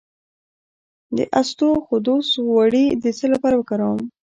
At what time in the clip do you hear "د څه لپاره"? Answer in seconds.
3.03-3.55